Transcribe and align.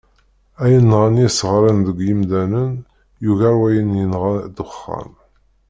Ayen 0.63 0.85
nɣan 0.89 1.21
yisɣanen 1.21 1.79
deg 1.87 1.97
yimdanen 2.07 2.73
yugar 3.23 3.55
wayen 3.61 3.97
yenɣa 3.99 4.31
ddexxan. 4.45 5.11